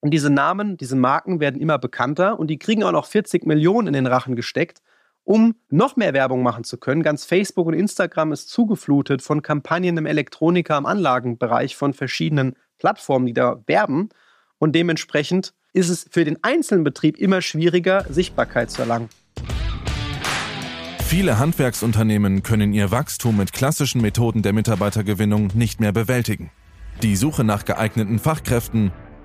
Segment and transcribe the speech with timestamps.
[0.00, 3.88] Und diese Namen, diese Marken werden immer bekannter und die kriegen auch noch 40 Millionen
[3.88, 4.80] in den Rachen gesteckt,
[5.24, 7.02] um noch mehr Werbung machen zu können.
[7.02, 13.26] Ganz Facebook und Instagram ist zugeflutet von Kampagnen im Elektroniker, im Anlagenbereich von verschiedenen Plattformen,
[13.26, 14.08] die da werben.
[14.58, 19.08] Und dementsprechend ist es für den einzelnen Betrieb immer schwieriger, Sichtbarkeit zu erlangen.
[21.00, 26.50] Viele Handwerksunternehmen können ihr Wachstum mit klassischen Methoden der Mitarbeitergewinnung nicht mehr bewältigen.
[27.02, 28.92] Die Suche nach geeigneten Fachkräften,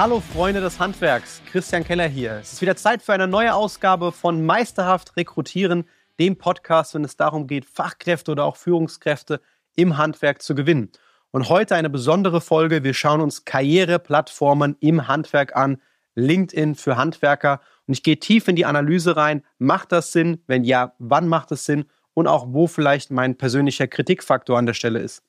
[0.00, 2.38] Hallo Freunde des Handwerks, Christian Keller hier.
[2.40, 5.84] Es ist wieder Zeit für eine neue Ausgabe von Meisterhaft Rekrutieren,
[6.18, 9.42] dem Podcast, wenn es darum geht, Fachkräfte oder auch Führungskräfte
[9.76, 10.90] im Handwerk zu gewinnen.
[11.32, 12.82] Und heute eine besondere Folge.
[12.82, 15.82] Wir schauen uns Karriereplattformen im Handwerk an,
[16.14, 17.60] LinkedIn für Handwerker.
[17.86, 19.44] Und ich gehe tief in die Analyse rein.
[19.58, 20.42] Macht das Sinn?
[20.46, 21.84] Wenn ja, wann macht es Sinn?
[22.14, 25.22] Und auch wo vielleicht mein persönlicher Kritikfaktor an der Stelle ist.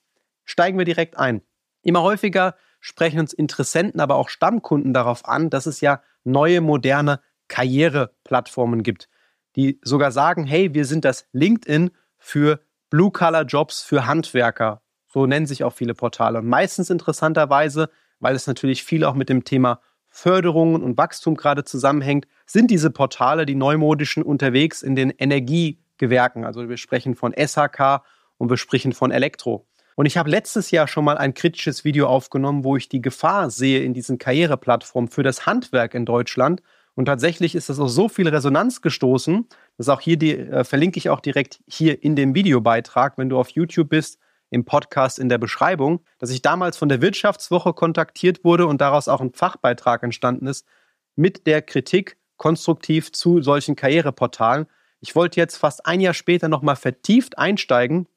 [0.45, 1.41] Steigen wir direkt ein.
[1.83, 7.21] Immer häufiger sprechen uns Interessenten, aber auch Stammkunden darauf an, dass es ja neue, moderne
[7.47, 9.07] Karriereplattformen gibt,
[9.55, 15.63] die sogar sagen, hey, wir sind das LinkedIn für Blue-Color-Jobs für Handwerker so nennen sich
[15.63, 16.39] auch viele Portale.
[16.39, 21.63] Und meistens interessanterweise, weil es natürlich viel auch mit dem Thema Förderungen und Wachstum gerade
[21.63, 26.45] zusammenhängt, sind diese Portale, die neumodischen, unterwegs in den Energiegewerken.
[26.45, 28.03] Also wir sprechen von SHK
[28.37, 29.67] und wir sprechen von Elektro.
[30.01, 33.51] Und ich habe letztes Jahr schon mal ein kritisches Video aufgenommen, wo ich die Gefahr
[33.51, 36.63] sehe in diesen Karriereplattformen für das Handwerk in Deutschland.
[36.95, 40.97] Und tatsächlich ist das auf so viel Resonanz gestoßen, dass auch hier die, äh, verlinke
[40.97, 44.17] ich auch direkt hier in dem Videobeitrag, wenn du auf YouTube bist,
[44.49, 49.07] im Podcast in der Beschreibung, dass ich damals von der Wirtschaftswoche kontaktiert wurde und daraus
[49.07, 50.65] auch ein Fachbeitrag entstanden ist
[51.15, 54.65] mit der Kritik konstruktiv zu solchen Karriereportalen.
[54.99, 58.07] Ich wollte jetzt fast ein Jahr später nochmal vertieft einsteigen,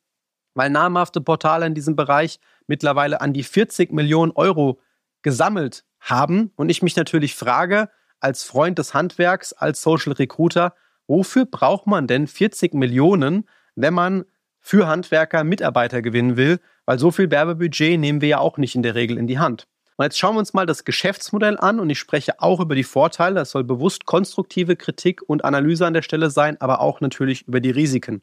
[0.55, 4.81] weil namhafte Portale in diesem Bereich mittlerweile an die 40 Millionen Euro
[5.23, 7.89] gesammelt haben und ich mich natürlich frage,
[8.21, 10.75] als Freund des Handwerks, als Social Recruiter,
[11.07, 14.25] wofür braucht man denn 40 Millionen, wenn man
[14.61, 18.83] für Handwerker Mitarbeiter gewinnen will, weil so viel Werbebudget nehmen wir ja auch nicht in
[18.83, 19.67] der Regel in die Hand.
[19.97, 22.83] Und jetzt schauen wir uns mal das Geschäftsmodell an und ich spreche auch über die
[22.83, 23.37] Vorteile.
[23.37, 27.61] Das soll bewusst konstruktive Kritik und Analyse an der Stelle sein, aber auch natürlich über
[27.61, 28.23] die Risiken.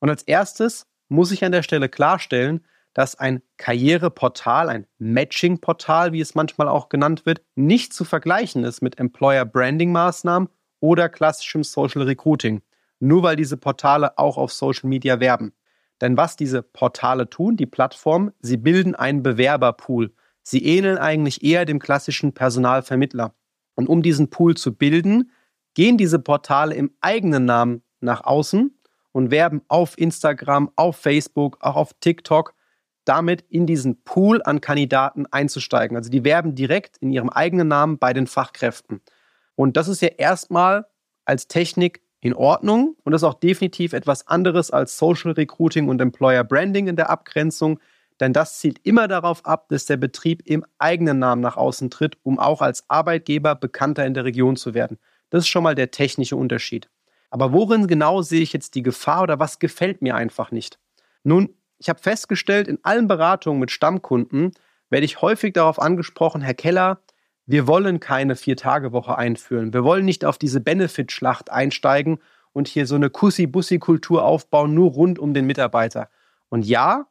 [0.00, 2.64] Und als erstes muss ich an der Stelle klarstellen,
[2.94, 8.82] dass ein Karriereportal, ein Matching-Portal, wie es manchmal auch genannt wird, nicht zu vergleichen ist
[8.82, 10.48] mit Employer-Branding-Maßnahmen
[10.80, 12.60] oder klassischem Social Recruiting,
[12.98, 15.52] nur weil diese Portale auch auf Social Media werben.
[16.00, 20.12] Denn was diese Portale tun, die Plattformen, sie bilden einen Bewerberpool.
[20.42, 23.34] Sie ähneln eigentlich eher dem klassischen Personalvermittler.
[23.74, 25.30] Und um diesen Pool zu bilden,
[25.74, 28.76] gehen diese Portale im eigenen Namen nach außen
[29.12, 32.54] und werben auf Instagram, auf Facebook, auch auf TikTok,
[33.04, 35.96] damit in diesen Pool an Kandidaten einzusteigen.
[35.96, 39.00] Also die werben direkt in ihrem eigenen Namen bei den Fachkräften.
[39.54, 40.86] Und das ist ja erstmal
[41.24, 46.00] als Technik in Ordnung und das ist auch definitiv etwas anderes als Social Recruiting und
[46.00, 47.80] Employer Branding in der Abgrenzung,
[48.20, 52.16] denn das zielt immer darauf ab, dass der Betrieb im eigenen Namen nach außen tritt,
[52.22, 54.98] um auch als Arbeitgeber bekannter in der Region zu werden.
[55.30, 56.88] Das ist schon mal der technische Unterschied.
[57.32, 60.78] Aber worin genau sehe ich jetzt die Gefahr oder was gefällt mir einfach nicht?
[61.24, 61.48] Nun,
[61.78, 64.52] ich habe festgestellt, in allen Beratungen mit Stammkunden
[64.90, 67.00] werde ich häufig darauf angesprochen, Herr Keller,
[67.46, 69.72] wir wollen keine Vier-Tage-Woche einführen.
[69.72, 72.18] Wir wollen nicht auf diese Benefit-Schlacht einsteigen
[72.52, 76.10] und hier so eine Kussi-Bussi-Kultur aufbauen, nur rund um den Mitarbeiter.
[76.50, 77.06] Und ja,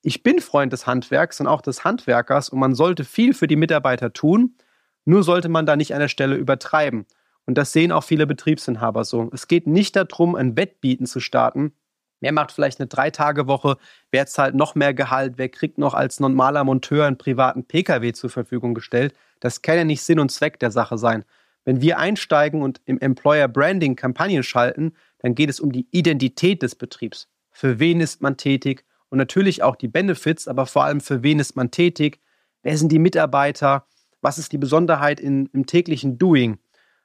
[0.00, 3.56] ich bin Freund des Handwerks und auch des Handwerkers und man sollte viel für die
[3.56, 4.56] Mitarbeiter tun,
[5.04, 7.04] nur sollte man da nicht an der Stelle übertreiben.
[7.46, 9.30] Und das sehen auch viele Betriebsinhaber so.
[9.32, 11.72] Es geht nicht darum, ein Wettbieten zu starten.
[12.20, 13.76] Wer macht vielleicht eine Drei-Tage-Woche?
[14.10, 15.34] Wer zahlt noch mehr Gehalt?
[15.36, 19.14] Wer kriegt noch als normaler Monteur einen privaten Pkw zur Verfügung gestellt?
[19.40, 21.24] Das kann ja nicht Sinn und Zweck der Sache sein.
[21.64, 26.62] Wenn wir einsteigen und im Employer Branding Kampagnen schalten, dann geht es um die Identität
[26.62, 27.28] des Betriebs.
[27.50, 28.84] Für wen ist man tätig?
[29.08, 32.20] Und natürlich auch die Benefits, aber vor allem für wen ist man tätig?
[32.62, 33.86] Wer sind die Mitarbeiter?
[34.20, 36.58] Was ist die Besonderheit in, im täglichen Doing?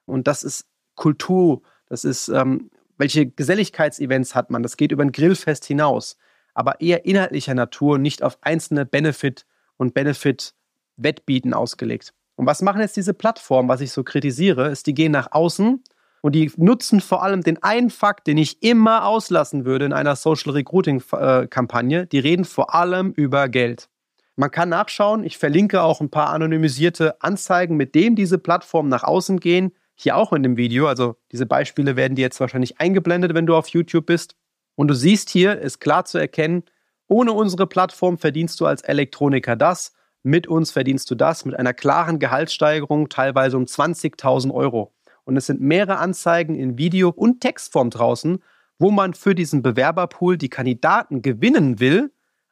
[0.05, 0.65] Und das ist
[0.95, 4.63] Kultur, das ist, ähm, welche Geselligkeitsevents hat man?
[4.63, 6.17] Das geht über ein Grillfest hinaus,
[6.53, 9.45] aber eher inhaltlicher Natur, nicht auf einzelne Benefit-
[9.77, 12.13] und Benefit-Wettbieten ausgelegt.
[12.35, 15.83] Und was machen jetzt diese Plattformen, was ich so kritisiere, ist, die gehen nach außen
[16.21, 20.15] und die nutzen vor allem den einen Fakt, den ich immer auslassen würde in einer
[20.15, 22.07] Social Recruiting-Kampagne.
[22.07, 23.89] Die reden vor allem über Geld.
[24.35, 29.03] Man kann nachschauen, ich verlinke auch ein paar anonymisierte Anzeigen, mit denen diese Plattformen nach
[29.03, 29.71] außen gehen.
[30.01, 30.87] Hier auch in dem Video.
[30.87, 34.35] Also diese Beispiele werden dir jetzt wahrscheinlich eingeblendet, wenn du auf YouTube bist.
[34.75, 36.63] Und du siehst hier, ist klar zu erkennen,
[37.07, 39.93] ohne unsere Plattform verdienst du als Elektroniker das,
[40.23, 44.93] mit uns verdienst du das, mit einer klaren Gehaltssteigerung, teilweise um 20.000 Euro.
[45.23, 48.43] Und es sind mehrere Anzeigen in Video- und Textform draußen,
[48.79, 52.11] wo man für diesen Bewerberpool die Kandidaten gewinnen will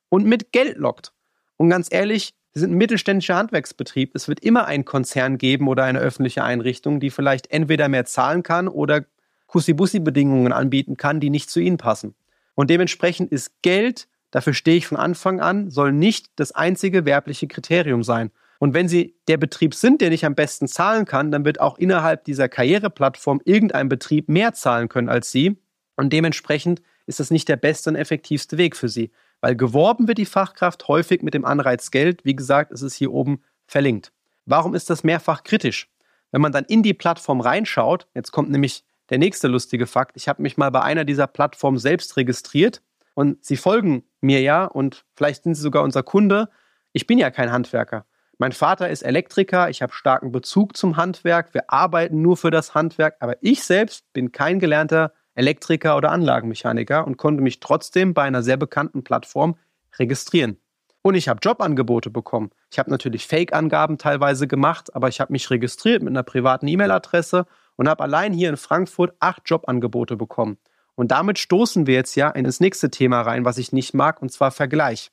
[0.09, 1.13] und mit Geld lockt.
[1.57, 4.11] Und ganz ehrlich, wir sind ein mittelständischer Handwerksbetrieb.
[4.15, 8.43] Es wird immer einen Konzern geben oder eine öffentliche Einrichtung, die vielleicht entweder mehr zahlen
[8.43, 9.05] kann oder
[9.47, 12.15] Kussi-Bussi-Bedingungen anbieten kann, die nicht zu ihnen passen.
[12.55, 17.47] Und dementsprechend ist Geld, dafür stehe ich von Anfang an, soll nicht das einzige werbliche
[17.47, 18.31] Kriterium sein.
[18.59, 21.77] Und wenn Sie der Betrieb sind, der nicht am besten zahlen kann, dann wird auch
[21.77, 25.57] innerhalb dieser Karriereplattform irgendein Betrieb mehr zahlen können als Sie.
[25.95, 29.11] Und dementsprechend ist das nicht der beste und effektivste Weg für Sie.
[29.41, 32.25] Weil geworben wird die Fachkraft häufig mit dem Anreiz Geld.
[32.25, 34.11] Wie gesagt, es ist hier oben verlinkt.
[34.45, 35.89] Warum ist das mehrfach kritisch?
[36.31, 40.15] Wenn man dann in die Plattform reinschaut, jetzt kommt nämlich der nächste lustige Fakt.
[40.15, 42.81] Ich habe mich mal bei einer dieser Plattformen selbst registriert
[43.15, 46.49] und Sie folgen mir ja und vielleicht sind Sie sogar unser Kunde.
[46.93, 48.05] Ich bin ja kein Handwerker.
[48.37, 52.73] Mein Vater ist Elektriker, ich habe starken Bezug zum Handwerk, wir arbeiten nur für das
[52.73, 58.23] Handwerk, aber ich selbst bin kein gelernter Elektriker oder Anlagenmechaniker und konnte mich trotzdem bei
[58.23, 59.55] einer sehr bekannten Plattform
[59.97, 60.57] registrieren.
[61.01, 62.51] Und ich habe Jobangebote bekommen.
[62.71, 67.45] Ich habe natürlich Fake-Angaben teilweise gemacht, aber ich habe mich registriert mit einer privaten E-Mail-Adresse
[67.77, 70.57] und habe allein hier in Frankfurt acht Jobangebote bekommen.
[70.95, 74.21] Und damit stoßen wir jetzt ja in das nächste Thema rein, was ich nicht mag,
[74.21, 75.11] und zwar Vergleich.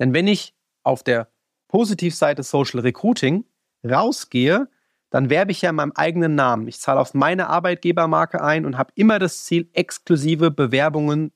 [0.00, 1.28] Denn wenn ich auf der
[1.68, 3.44] Positivseite Social Recruiting
[3.88, 4.68] rausgehe,
[5.10, 6.68] dann werbe ich ja in meinem eigenen Namen.
[6.68, 11.32] Ich zahle auf meine Arbeitgebermarke ein und habe immer das Ziel, exklusive Bewerbungen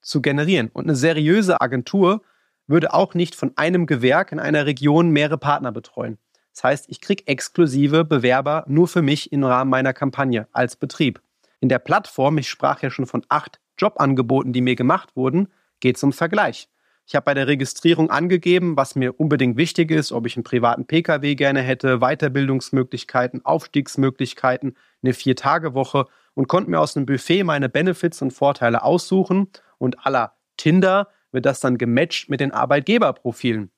[0.00, 0.70] zu generieren.
[0.72, 2.22] Und eine seriöse Agentur
[2.66, 6.18] würde auch nicht von einem Gewerk in einer Region mehrere Partner betreuen.
[6.54, 11.20] Das heißt, ich kriege exklusive Bewerber nur für mich im Rahmen meiner Kampagne als Betrieb.
[11.60, 15.48] In der Plattform, ich sprach ja schon von acht Jobangeboten, die mir gemacht wurden,
[15.80, 16.68] geht es um Vergleich.
[17.08, 20.86] Ich habe bei der Registrierung angegeben, was mir unbedingt wichtig ist, ob ich einen privaten
[20.86, 28.22] Pkw gerne hätte, Weiterbildungsmöglichkeiten, Aufstiegsmöglichkeiten, eine Vier-Tage-Woche und konnte mir aus einem Buffet meine Benefits
[28.22, 29.48] und Vorteile aussuchen
[29.78, 33.70] und aller Tinder wird das dann gematcht mit den Arbeitgeberprofilen.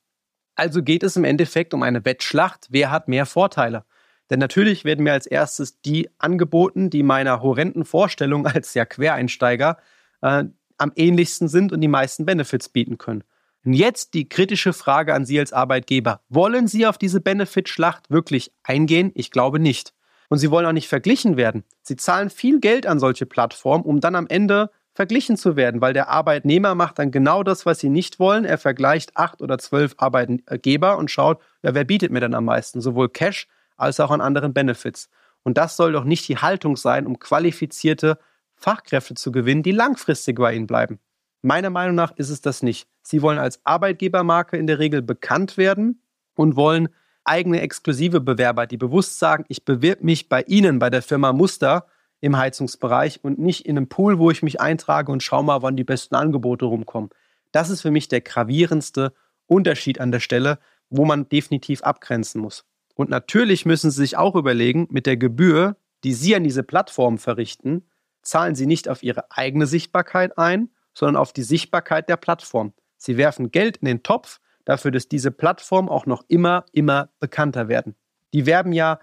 [0.55, 3.85] Also geht es im Endeffekt um eine Wettschlacht, wer hat mehr Vorteile.
[4.31, 9.77] Denn natürlich werden mir als erstes die angeboten, die meiner horrenden Vorstellung als ja Quereinsteiger
[10.23, 10.45] äh,
[10.79, 13.25] am ähnlichsten sind und die meisten Benefits bieten können.
[13.65, 16.21] Und jetzt die kritische Frage an Sie als Arbeitgeber.
[16.29, 19.11] Wollen Sie auf diese Benefitschlacht wirklich eingehen?
[19.15, 19.93] Ich glaube nicht.
[20.29, 21.65] Und Sie wollen auch nicht verglichen werden.
[21.83, 25.93] Sie zahlen viel Geld an solche Plattformen, um dann am Ende verglichen zu werden, weil
[25.93, 28.45] der Arbeitnehmer macht dann genau das, was sie nicht wollen.
[28.45, 32.81] Er vergleicht acht oder zwölf Arbeitgeber und schaut, ja, wer bietet mir denn am meisten,
[32.81, 33.47] sowohl Cash
[33.77, 35.09] als auch an anderen Benefits.
[35.45, 38.19] Und das soll doch nicht die Haltung sein, um qualifizierte
[38.59, 40.99] Fachkräfte zu gewinnen, die langfristig bei Ihnen bleiben.
[41.43, 42.89] Meiner Meinung nach ist es das nicht.
[43.03, 46.03] Sie wollen als Arbeitgebermarke in der Regel bekannt werden
[46.35, 46.89] und wollen
[47.25, 51.87] eigene exklusive Bewerber, die bewusst sagen, ich bewirb mich bei Ihnen, bei der Firma Muster,
[52.21, 55.77] im Heizungsbereich und nicht in einem Pool, wo ich mich eintrage und schaue mal, wann
[55.77, 57.11] die besten Angebote rumkommen.
[57.53, 59.13] Das ist für mich der gravierendste
[59.47, 60.59] Unterschied an der Stelle,
[60.91, 62.65] wo man definitiv abgrenzen muss.
[62.95, 67.19] Und natürlich müssen Sie sich auch überlegen, mit der Gebühr, die Sie an diese Plattform
[67.19, 67.85] verrichten,
[68.29, 72.73] zahlen Sie nicht auf Ihre eigene Sichtbarkeit ein, sondern auf die Sichtbarkeit der Plattform.
[72.97, 77.69] Sie werfen Geld in den Topf dafür, dass diese Plattformen auch noch immer, immer bekannter
[77.69, 77.95] werden.
[78.35, 79.01] Die werben ja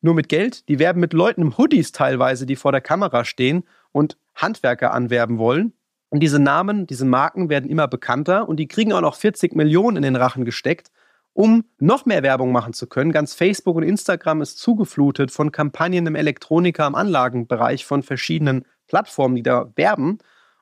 [0.00, 0.68] nur mit Geld.
[0.68, 5.38] Die werben mit Leuten im Hoodies teilweise, die vor der Kamera stehen und Handwerker anwerben
[5.38, 5.74] wollen.
[6.08, 9.96] Und diese Namen, diese Marken werden immer bekannter und die kriegen auch noch 40 Millionen
[9.96, 10.90] in den Rachen gesteckt,
[11.34, 13.12] um noch mehr Werbung machen zu können.
[13.12, 19.36] Ganz Facebook und Instagram ist zugeflutet von Kampagnen im Elektroniker, im Anlagenbereich von verschiedenen Plattformen,
[19.36, 20.18] die da werben.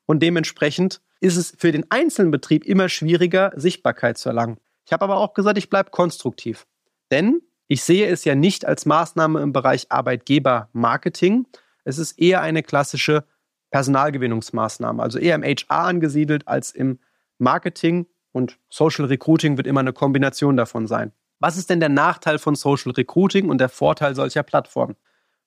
[0.06, 4.58] Und dementsprechend ist es für den einzelnen Betrieb immer schwieriger, Sichtbarkeit zu erlangen.
[4.86, 6.66] Ich habe aber auch gesagt, ich bleibe konstruktiv.
[7.10, 11.46] Denn ich sehe es ja nicht als Maßnahme im Bereich Arbeitgebermarketing.
[11.84, 13.24] Es ist eher eine klassische
[13.70, 16.98] Personalgewinnungsmaßnahme, also eher im HR angesiedelt als im
[17.38, 21.12] Marketing und Social Recruiting wird immer eine Kombination davon sein.
[21.38, 24.96] Was ist denn der Nachteil von Social Recruiting und der Vorteil solcher Plattformen?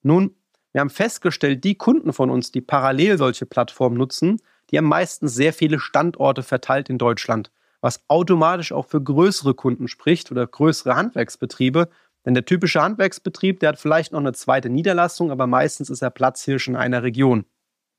[0.02, 0.36] Nun,
[0.72, 5.36] wir haben festgestellt, die Kunden von uns, die parallel solche Plattformen nutzen, die haben meistens
[5.36, 7.52] sehr viele Standorte verteilt in Deutschland
[7.84, 11.90] was automatisch auch für größere Kunden spricht oder größere Handwerksbetriebe.
[12.26, 16.10] Denn der typische Handwerksbetrieb, der hat vielleicht noch eine zweite Niederlassung, aber meistens ist er
[16.10, 17.44] Platzhirsch in einer Region.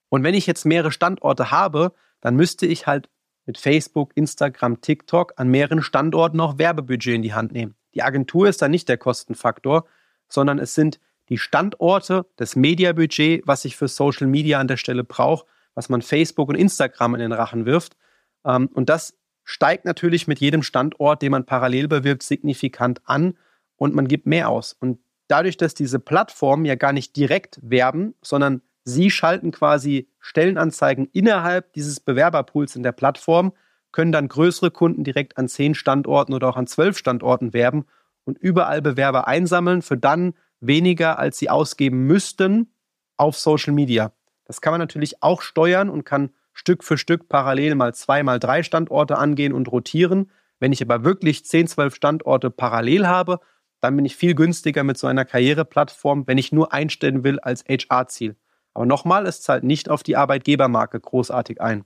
[0.08, 3.10] Und wenn ich jetzt mehrere Standorte habe, dann müsste ich halt
[3.46, 7.74] mit Facebook, Instagram, TikTok an mehreren Standorten auch Werbebudget in die Hand nehmen.
[7.94, 9.86] Die Agentur ist da nicht der Kostenfaktor,
[10.28, 10.98] sondern es sind
[11.28, 16.02] die Standorte, das Mediabudget, was ich für Social Media an der Stelle brauche, was man
[16.02, 17.96] Facebook und Instagram in den Rachen wirft.
[18.44, 23.36] Ähm, und das steigt natürlich mit jedem Standort, den man parallel bewirbt, signifikant an
[23.76, 24.74] und man gibt mehr aus.
[24.78, 24.98] Und
[25.28, 31.72] dadurch, dass diese Plattformen ja gar nicht direkt werben, sondern sie schalten quasi Stellenanzeigen innerhalb
[31.72, 33.52] dieses Bewerberpools in der Plattform,
[33.92, 37.86] können dann größere Kunden direkt an zehn Standorten oder auch an zwölf Standorten werben
[38.24, 42.72] und überall Bewerber einsammeln für dann weniger, als sie ausgeben müssten
[43.16, 44.12] auf Social Media.
[44.44, 48.38] Das kann man natürlich auch steuern und kann Stück für Stück parallel mal zwei, mal
[48.38, 50.30] drei Standorte angehen und rotieren.
[50.60, 53.40] Wenn ich aber wirklich 10, 12 Standorte parallel habe,
[53.80, 57.64] dann bin ich viel günstiger mit so einer Karriereplattform, wenn ich nur einstellen will als
[57.64, 58.36] HR-Ziel.
[58.74, 61.84] Aber nochmal, es zahlt nicht auf die Arbeitgebermarke großartig ein.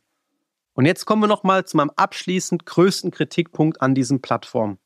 [0.73, 4.78] Und jetzt kommen wir nochmal zu meinem abschließend größten Kritikpunkt an diesen Plattformen.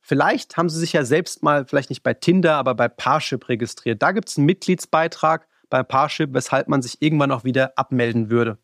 [0.00, 4.02] Vielleicht haben Sie sich ja selbst mal, vielleicht nicht bei Tinder, aber bei Parship registriert.
[4.02, 8.58] Da gibt es einen Mitgliedsbeitrag bei Parship, weshalb man sich irgendwann auch wieder abmelden würde.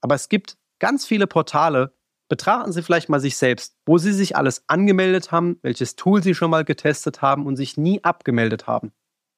[0.00, 1.94] Aber es gibt ganz viele Portale.
[2.28, 6.34] Betrachten Sie vielleicht mal sich selbst, wo Sie sich alles angemeldet haben, welches Tool Sie
[6.34, 8.92] schon mal getestet haben und sich nie abgemeldet haben.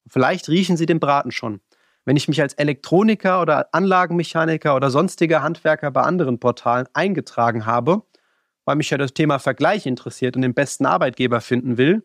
[0.07, 1.61] Vielleicht riechen Sie den Braten schon.
[2.05, 8.03] Wenn ich mich als Elektroniker oder Anlagenmechaniker oder sonstiger Handwerker bei anderen Portalen eingetragen habe,
[8.65, 12.03] weil mich ja das Thema Vergleich interessiert und den besten Arbeitgeber finden will,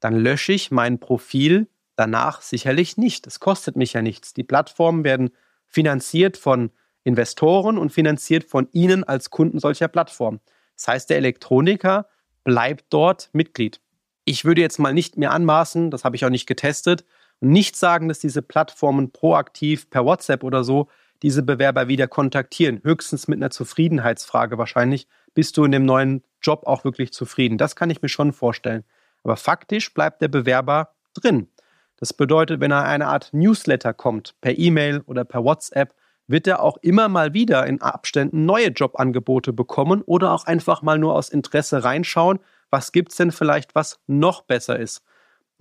[0.00, 3.26] dann lösche ich mein Profil danach sicherlich nicht.
[3.26, 4.34] Es kostet mich ja nichts.
[4.34, 5.30] Die Plattformen werden
[5.66, 6.70] finanziert von
[7.04, 10.40] Investoren und finanziert von Ihnen als Kunden solcher Plattformen.
[10.76, 12.06] Das heißt, der Elektroniker
[12.44, 13.80] bleibt dort Mitglied.
[14.24, 17.04] Ich würde jetzt mal nicht mehr anmaßen, das habe ich auch nicht getestet,
[17.42, 20.88] nicht sagen, dass diese Plattformen proaktiv per WhatsApp oder so
[21.22, 22.80] diese Bewerber wieder kontaktieren.
[22.82, 25.06] Höchstens mit einer Zufriedenheitsfrage wahrscheinlich.
[25.34, 27.58] Bist du in dem neuen Job auch wirklich zufrieden?
[27.58, 28.84] Das kann ich mir schon vorstellen.
[29.22, 31.48] Aber faktisch bleibt der Bewerber drin.
[31.96, 35.94] Das bedeutet, wenn er eine Art Newsletter kommt, per E-Mail oder per WhatsApp,
[36.26, 40.98] wird er auch immer mal wieder in Abständen neue Jobangebote bekommen oder auch einfach mal
[40.98, 45.02] nur aus Interesse reinschauen, was gibt es denn vielleicht, was noch besser ist.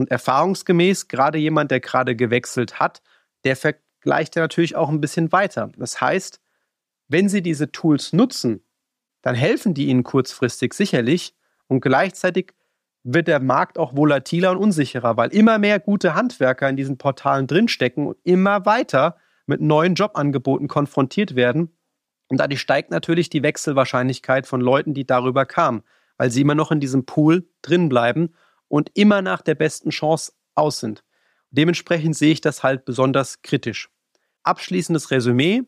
[0.01, 3.03] Und erfahrungsgemäß, gerade jemand, der gerade gewechselt hat,
[3.43, 3.55] der
[4.00, 5.70] gleicht er natürlich auch ein bisschen weiter.
[5.77, 6.41] Das heißt,
[7.08, 8.63] wenn Sie diese Tools nutzen,
[9.22, 11.36] dann helfen die Ihnen kurzfristig sicherlich
[11.67, 12.55] und gleichzeitig
[13.03, 17.46] wird der Markt auch volatiler und unsicherer, weil immer mehr gute Handwerker in diesen Portalen
[17.46, 21.77] drinstecken und immer weiter mit neuen Jobangeboten konfrontiert werden.
[22.27, 25.84] Und dadurch steigt natürlich die Wechselwahrscheinlichkeit von Leuten, die darüber kamen,
[26.17, 28.34] weil sie immer noch in diesem Pool drin bleiben
[28.72, 31.04] und immer nach der besten Chance aus sind.
[31.50, 33.90] Dementsprechend sehe ich das halt besonders kritisch.
[34.44, 35.63] Abschließendes Resümee.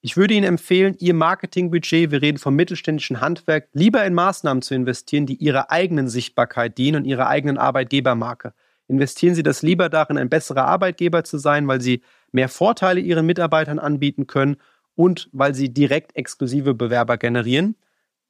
[0.00, 4.74] Ich würde Ihnen empfehlen, Ihr Marketingbudget, wir reden vom mittelständischen Handwerk, lieber in Maßnahmen zu
[4.74, 8.52] investieren, die Ihrer eigenen Sichtbarkeit dienen und Ihrer eigenen Arbeitgebermarke.
[8.88, 12.02] Investieren Sie das lieber darin, ein besserer Arbeitgeber zu sein, weil Sie
[12.32, 14.56] mehr Vorteile Ihren Mitarbeitern anbieten können
[14.96, 17.76] und weil Sie direkt exklusive Bewerber generieren.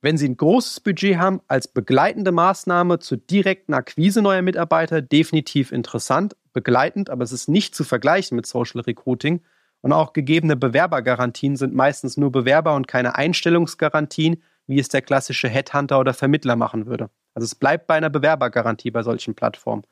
[0.03, 5.73] Wenn Sie ein großes Budget haben, als begleitende Maßnahme zur direkten Akquise neuer Mitarbeiter definitiv
[5.73, 9.43] interessant, begleitend, aber es ist nicht zu vergleichen mit Social Recruiting.
[9.83, 15.49] Und auch gegebene Bewerbergarantien sind meistens nur Bewerber und keine Einstellungsgarantien, wie es der klassische
[15.49, 17.11] Headhunter oder Vermittler machen würde.
[17.35, 19.85] Also es bleibt bei einer Bewerbergarantie bei solchen Plattformen.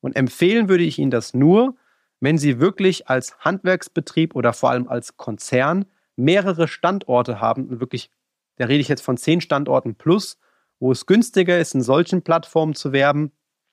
[0.00, 1.74] Und empfehlen würde ich Ihnen das nur,
[2.20, 8.10] wenn Sie wirklich als Handwerksbetrieb oder vor allem als Konzern mehrere Standorte haben und wirklich
[8.56, 10.38] da rede ich jetzt von zehn Standorten plus,
[10.78, 13.32] wo es günstiger ist, in solchen Plattformen zu werben,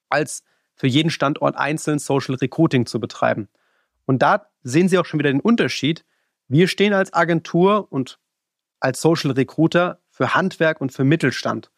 [0.09, 0.43] als
[0.75, 3.49] für jeden Standort einzeln Social Recruiting zu betreiben.
[4.05, 6.05] Und da sehen Sie auch schon wieder den Unterschied.
[6.47, 8.19] Wir stehen als Agentur und
[8.79, 11.71] als Social Recruiter für Handwerk und für Mittelstand.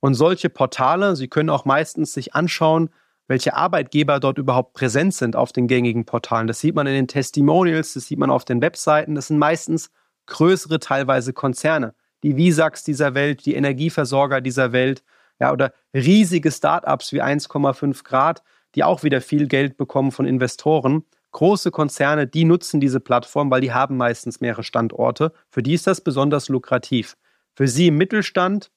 [0.00, 2.90] Und solche Portale, Sie können auch meistens sich anschauen,
[3.26, 6.46] welche Arbeitgeber dort überhaupt präsent sind auf den gängigen Portalen.
[6.46, 9.14] Das sieht man in den Testimonials, das sieht man auf den Webseiten.
[9.14, 9.90] Das sind meistens
[10.26, 15.02] größere, teilweise Konzerne die Visax dieser Welt, die Energieversorger dieser Welt,
[15.40, 18.42] ja, oder riesige Startups wie 1,5 Grad,
[18.74, 21.04] die auch wieder viel Geld bekommen von Investoren.
[21.30, 25.32] Große Konzerne, die nutzen diese Plattform, weil die haben meistens mehrere Standorte.
[25.48, 27.16] Für die ist das besonders lukrativ.
[27.54, 28.70] Für sie im Mittelstand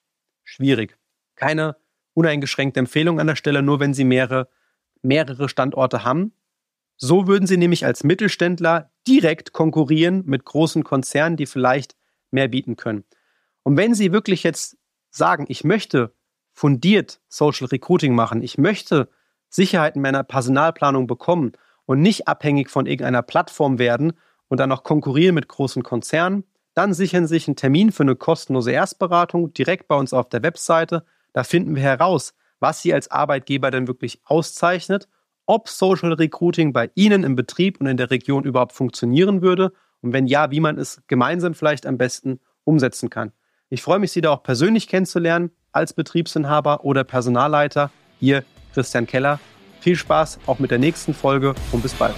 [0.43, 0.97] schwierig.
[1.35, 1.77] Keine
[2.13, 4.49] uneingeschränkte Empfehlung an der Stelle, nur wenn sie mehrere,
[5.01, 6.33] mehrere Standorte haben.
[6.97, 11.95] So würden sie nämlich als Mittelständler direkt konkurrieren mit großen Konzernen, die vielleicht
[12.29, 13.05] mehr bieten können.
[13.63, 14.77] Und wenn Sie wirklich jetzt
[15.09, 16.13] sagen, ich möchte
[16.53, 19.09] fundiert Social Recruiting machen, ich möchte
[19.49, 21.53] Sicherheit in meiner Personalplanung bekommen
[21.85, 24.13] und nicht abhängig von irgendeiner Plattform werden
[24.47, 28.15] und dann noch konkurrieren mit großen Konzernen, dann sichern Sie sich einen Termin für eine
[28.15, 31.05] kostenlose Erstberatung direkt bei uns auf der Webseite.
[31.33, 35.09] Da finden wir heraus, was Sie als Arbeitgeber denn wirklich auszeichnet,
[35.45, 40.13] ob Social Recruiting bei Ihnen im Betrieb und in der Region überhaupt funktionieren würde und
[40.13, 43.33] wenn ja, wie man es gemeinsam vielleicht am besten umsetzen kann.
[43.73, 47.89] Ich freue mich, Sie da auch persönlich kennenzulernen als Betriebsinhaber oder Personalleiter.
[48.19, 49.39] Ihr Christian Keller.
[49.79, 52.13] Viel Spaß auch mit der nächsten Folge und bis bald.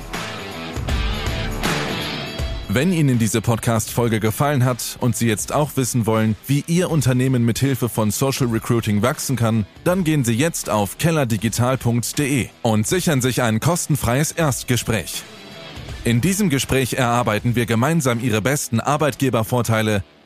[2.70, 7.46] Wenn Ihnen diese Podcast-Folge gefallen hat und Sie jetzt auch wissen wollen, wie Ihr Unternehmen
[7.46, 13.22] mit Hilfe von Social Recruiting wachsen kann, dann gehen Sie jetzt auf kellerdigital.de und sichern
[13.22, 15.22] sich ein kostenfreies Erstgespräch.
[16.04, 20.04] In diesem Gespräch erarbeiten wir gemeinsam Ihre besten Arbeitgebervorteile